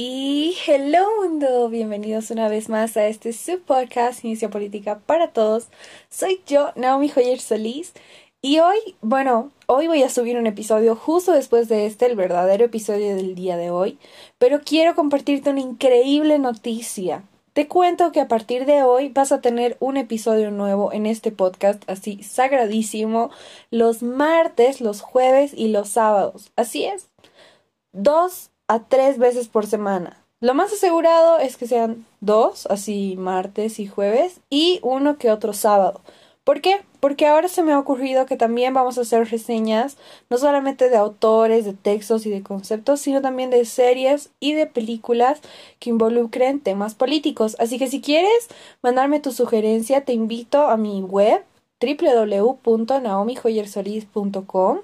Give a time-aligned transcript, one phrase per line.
[0.00, 5.66] Y hello mundo, bienvenidos una vez más a este subpodcast Inicia Política para Todos.
[6.08, 7.94] Soy yo, Naomi Joyer Solís,
[8.40, 12.66] y hoy, bueno, hoy voy a subir un episodio justo después de este, el verdadero
[12.66, 13.98] episodio del día de hoy,
[14.38, 17.24] pero quiero compartirte una increíble noticia.
[17.52, 21.32] Te cuento que a partir de hoy vas a tener un episodio nuevo en este
[21.32, 23.30] podcast así sagradísimo
[23.72, 26.52] los martes, los jueves y los sábados.
[26.54, 27.08] Así es.
[27.90, 30.22] Dos a tres veces por semana.
[30.40, 35.52] Lo más asegurado es que sean dos, así martes y jueves, y uno que otro
[35.52, 36.00] sábado.
[36.44, 36.80] ¿Por qué?
[37.00, 39.98] Porque ahora se me ha ocurrido que también vamos a hacer reseñas,
[40.30, 44.66] no solamente de autores, de textos y de conceptos, sino también de series y de
[44.66, 45.40] películas
[45.78, 47.56] que involucren temas políticos.
[47.58, 48.48] Así que si quieres
[48.80, 51.44] mandarme tu sugerencia, te invito a mi web
[51.80, 54.78] www.naomijoyersolis.com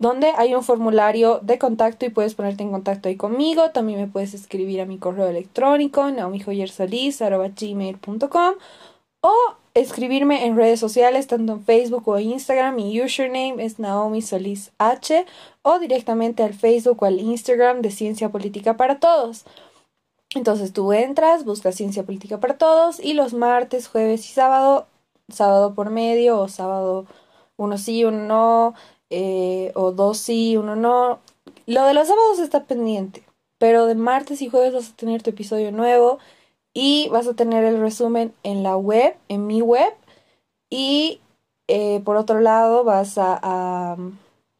[0.00, 3.70] donde hay un formulario de contacto y puedes ponerte en contacto ahí conmigo.
[3.70, 8.54] También me puedes escribir a mi correo electrónico naomijoyersolis.com
[9.20, 9.34] o
[9.74, 12.76] escribirme en redes sociales, tanto en Facebook o Instagram.
[12.76, 15.26] Mi username es Naomi Solís H
[15.62, 19.44] o directamente al Facebook o al Instagram de Ciencia Política para Todos.
[20.34, 24.86] Entonces tú entras, buscas Ciencia Política para Todos y los martes, jueves y sábado,
[25.28, 27.04] sábado por medio o sábado
[27.60, 28.74] uno sí, uno no,
[29.10, 31.20] eh, o dos sí, uno no.
[31.66, 33.24] Lo de los sábados está pendiente,
[33.58, 36.18] pero de martes y jueves vas a tener tu episodio nuevo
[36.72, 39.92] y vas a tener el resumen en la web, en mi web
[40.70, 41.20] y
[41.68, 43.96] eh, por otro lado vas a, a,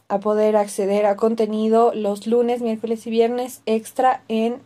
[0.09, 4.61] a poder acceder a contenido los lunes, miércoles y viernes extra en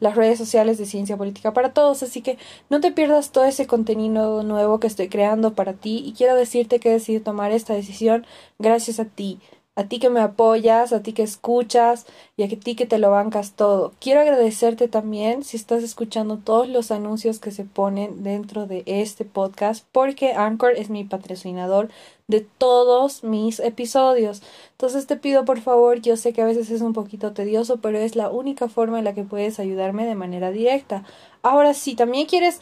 [0.00, 2.38] las redes sociales de Ciencia Política para Todos, así que
[2.70, 6.80] no te pierdas todo ese contenido nuevo que estoy creando para ti y quiero decirte
[6.80, 8.26] que he decidido tomar esta decisión
[8.58, 9.40] gracias a ti,
[9.76, 13.10] a ti que me apoyas, a ti que escuchas y a ti que te lo
[13.10, 13.92] bancas todo.
[14.00, 19.26] Quiero agradecerte también si estás escuchando todos los anuncios que se ponen dentro de este
[19.26, 21.90] podcast porque Anchor es mi patrocinador
[22.26, 24.42] de todos mis episodios.
[24.72, 27.98] Entonces te pido por favor, yo sé que a veces es un poquito tedioso, pero
[27.98, 31.04] es la única forma en la que puedes ayudarme de manera directa.
[31.42, 32.60] Ahora, si también quieres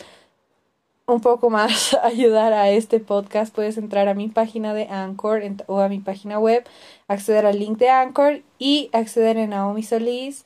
[1.06, 5.80] un poco más ayudar a este podcast, puedes entrar a mi página de Anchor o
[5.80, 6.64] a mi página web,
[7.08, 10.44] acceder al link de Anchor y acceder en Naomi Solís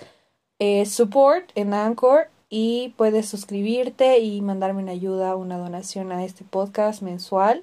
[0.59, 6.45] eh, Support en Anchor y puedes suscribirte y mandarme una ayuda, una donación a este
[6.45, 7.63] podcast mensual.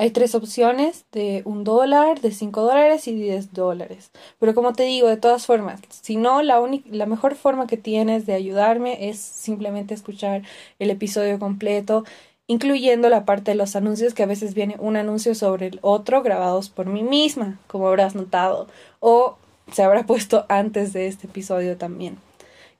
[0.00, 4.12] Hay tres opciones de un dólar, de cinco dólares y diez dólares.
[4.38, 8.24] Pero como te digo, de todas formas, si no, la, la mejor forma que tienes
[8.24, 10.42] de ayudarme es simplemente escuchar
[10.78, 12.04] el episodio completo,
[12.46, 16.22] incluyendo la parte de los anuncios, que a veces viene un anuncio sobre el otro
[16.22, 18.68] grabados por mí misma, como habrás notado,
[19.00, 19.36] o
[19.72, 22.18] se habrá puesto antes de este episodio también.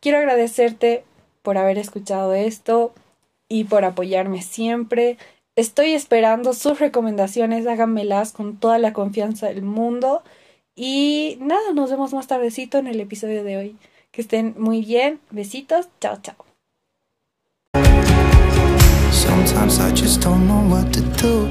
[0.00, 1.02] Quiero agradecerte
[1.42, 2.92] por haber escuchado esto
[3.48, 5.18] y por apoyarme siempre.
[5.58, 10.22] Estoy esperando sus recomendaciones, háganmelas con toda la confianza del mundo.
[10.76, 13.76] Y nada, nos vemos más tardecito en el episodio de hoy.
[14.12, 15.18] Que estén muy bien.
[15.32, 15.88] Besitos.
[16.00, 16.36] Chao, chao.
[19.10, 21.48] Sometimes I just don't know what to do.